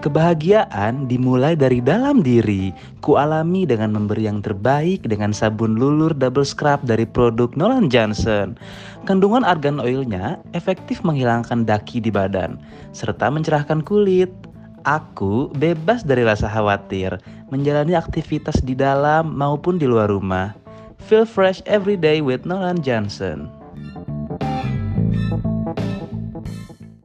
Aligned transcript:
Kebahagiaan 0.00 1.12
dimulai 1.12 1.52
dari 1.52 1.84
dalam 1.84 2.24
diri. 2.24 2.72
Kualami 3.04 3.68
dengan 3.68 3.92
memberi 3.92 4.24
yang 4.24 4.40
terbaik 4.40 5.04
dengan 5.04 5.28
sabun 5.28 5.76
lulur 5.76 6.16
double 6.16 6.48
scrub 6.48 6.80
dari 6.88 7.04
produk 7.04 7.52
Nolan 7.52 7.92
Johnson. 7.92 8.56
Kandungan 9.04 9.44
argan 9.44 9.76
oilnya 9.76 10.40
efektif 10.56 11.04
menghilangkan 11.04 11.68
daki 11.68 12.00
di 12.00 12.08
badan, 12.08 12.56
serta 12.96 13.28
mencerahkan 13.28 13.84
kulit. 13.84 14.32
Aku 14.88 15.52
bebas 15.60 16.00
dari 16.00 16.24
rasa 16.24 16.48
khawatir, 16.48 17.20
menjalani 17.52 17.92
aktivitas 17.92 18.64
di 18.64 18.72
dalam 18.72 19.36
maupun 19.36 19.76
di 19.76 19.84
luar 19.84 20.08
rumah. 20.08 20.56
Feel 20.96 21.28
fresh 21.28 21.60
every 21.68 22.00
day 22.00 22.24
with 22.24 22.48
Nolan 22.48 22.80
Johnson. 22.80 23.59